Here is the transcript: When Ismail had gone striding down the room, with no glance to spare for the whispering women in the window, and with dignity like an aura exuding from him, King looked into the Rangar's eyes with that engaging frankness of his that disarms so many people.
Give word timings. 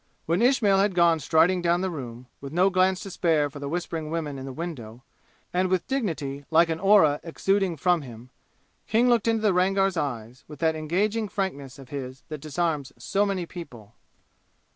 When 0.25 0.41
Ismail 0.41 0.79
had 0.79 0.95
gone 0.95 1.19
striding 1.19 1.61
down 1.61 1.81
the 1.81 1.91
room, 1.91 2.25
with 2.41 2.51
no 2.51 2.71
glance 2.71 3.01
to 3.01 3.11
spare 3.11 3.51
for 3.51 3.59
the 3.59 3.69
whispering 3.69 4.09
women 4.09 4.39
in 4.39 4.45
the 4.45 4.51
window, 4.51 5.03
and 5.53 5.69
with 5.69 5.85
dignity 5.85 6.43
like 6.49 6.69
an 6.69 6.79
aura 6.79 7.19
exuding 7.21 7.77
from 7.77 8.01
him, 8.01 8.31
King 8.87 9.09
looked 9.09 9.27
into 9.27 9.43
the 9.43 9.53
Rangar's 9.53 9.97
eyes 9.97 10.43
with 10.47 10.57
that 10.57 10.75
engaging 10.75 11.27
frankness 11.29 11.77
of 11.77 11.89
his 11.89 12.23
that 12.29 12.41
disarms 12.41 12.91
so 12.97 13.27
many 13.27 13.45
people. 13.45 13.93